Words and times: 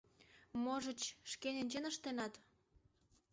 Можыч, 0.63 1.01
шке 1.31 1.49
ненчен 1.53 1.85
ыштенат. 1.91 2.33